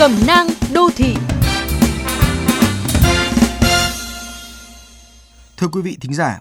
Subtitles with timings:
[0.00, 1.16] Cẩm nang đô thị
[5.56, 6.40] Thưa quý vị thính giả,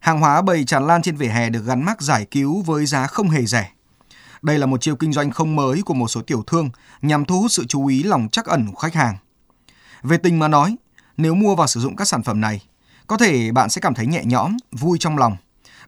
[0.00, 3.06] hàng hóa bày tràn lan trên vỉa hè được gắn mác giải cứu với giá
[3.06, 3.70] không hề rẻ.
[4.42, 6.70] Đây là một chiêu kinh doanh không mới của một số tiểu thương
[7.02, 9.16] nhằm thu hút sự chú ý lòng chắc ẩn của khách hàng.
[10.02, 10.76] Về tình mà nói,
[11.16, 12.62] nếu mua và sử dụng các sản phẩm này,
[13.06, 15.36] có thể bạn sẽ cảm thấy nhẹ nhõm, vui trong lòng.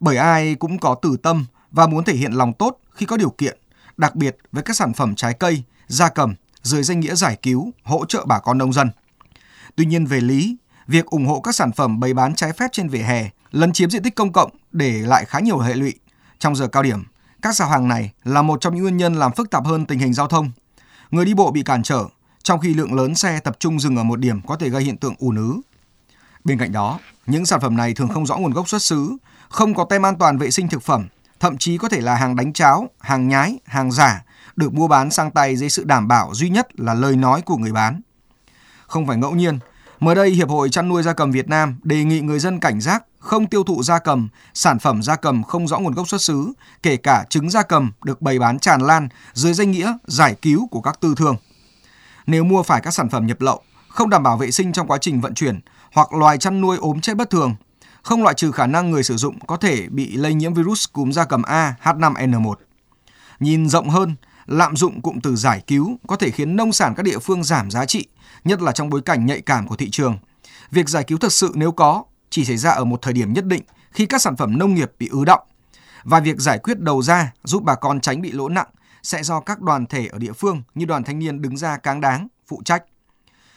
[0.00, 3.30] Bởi ai cũng có từ tâm và muốn thể hiện lòng tốt khi có điều
[3.30, 3.58] kiện,
[3.96, 7.72] đặc biệt với các sản phẩm trái cây, gia cầm dưới danh nghĩa giải cứu,
[7.84, 8.90] hỗ trợ bà con nông dân.
[9.76, 12.88] Tuy nhiên về lý, việc ủng hộ các sản phẩm bày bán trái phép trên
[12.88, 15.94] vỉa hè lấn chiếm diện tích công cộng để lại khá nhiều hệ lụy.
[16.38, 17.04] Trong giờ cao điểm,
[17.42, 19.98] các giao hàng này là một trong những nguyên nhân làm phức tạp hơn tình
[19.98, 20.50] hình giao thông.
[21.10, 22.04] Người đi bộ bị cản trở,
[22.42, 24.96] trong khi lượng lớn xe tập trung dừng ở một điểm có thể gây hiện
[24.96, 25.60] tượng ùn ứ.
[26.44, 29.16] Bên cạnh đó, những sản phẩm này thường không rõ nguồn gốc xuất xứ,
[29.48, 31.08] không có tem an toàn vệ sinh thực phẩm,
[31.40, 34.24] thậm chí có thể là hàng đánh cháo, hàng nhái, hàng giả
[34.56, 37.56] được mua bán sang tay dưới sự đảm bảo duy nhất là lời nói của
[37.56, 38.00] người bán.
[38.86, 39.58] Không phải ngẫu nhiên,
[40.00, 42.80] mới đây Hiệp hội chăn nuôi gia cầm Việt Nam đề nghị người dân cảnh
[42.80, 46.22] giác không tiêu thụ gia cầm, sản phẩm gia cầm không rõ nguồn gốc xuất
[46.22, 50.36] xứ, kể cả trứng gia cầm được bày bán tràn lan dưới danh nghĩa giải
[50.42, 51.36] cứu của các tư thương.
[52.26, 54.98] Nếu mua phải các sản phẩm nhập lậu, không đảm bảo vệ sinh trong quá
[55.00, 55.60] trình vận chuyển
[55.92, 57.54] hoặc loài chăn nuôi ốm chết bất thường,
[58.02, 61.10] không loại trừ khả năng người sử dụng có thể bị lây nhiễm virus cúm
[61.10, 62.54] gia cầm A H5N1.
[63.40, 64.14] Nhìn rộng hơn,
[64.46, 67.70] lạm dụng cụm từ giải cứu có thể khiến nông sản các địa phương giảm
[67.70, 68.06] giá trị,
[68.44, 70.18] nhất là trong bối cảnh nhạy cảm của thị trường.
[70.70, 73.44] Việc giải cứu thật sự nếu có chỉ xảy ra ở một thời điểm nhất
[73.46, 75.40] định khi các sản phẩm nông nghiệp bị ứ động.
[76.04, 78.68] Và việc giải quyết đầu ra giúp bà con tránh bị lỗ nặng
[79.02, 82.00] sẽ do các đoàn thể ở địa phương như đoàn thanh niên đứng ra cáng
[82.00, 82.84] đáng, phụ trách.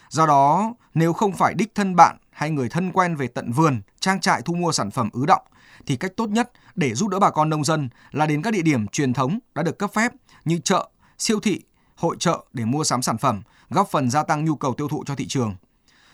[0.09, 3.81] Do đó, nếu không phải đích thân bạn hay người thân quen về tận vườn,
[4.00, 5.41] trang trại thu mua sản phẩm ứ động,
[5.86, 8.61] thì cách tốt nhất để giúp đỡ bà con nông dân là đến các địa
[8.61, 10.11] điểm truyền thống đã được cấp phép
[10.45, 11.61] như chợ, siêu thị,
[11.95, 15.03] hội chợ để mua sắm sản phẩm, góp phần gia tăng nhu cầu tiêu thụ
[15.06, 15.56] cho thị trường.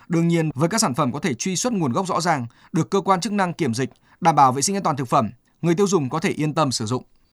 [0.08, 2.90] Đương nhiên, với các sản phẩm có thể truy xuất nguồn gốc rõ ràng, được
[2.90, 3.90] cơ quan chức năng kiểm dịch,
[4.22, 5.30] đảm bảo vệ sinh an toàn thực phẩm,
[5.62, 7.04] người tiêu dùng có thể yên tâm sử dụng.